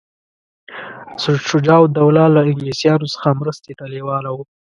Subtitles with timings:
[1.49, 4.43] شجاع الدوله له انګلیسیانو څخه مرستې ته لېواله وو.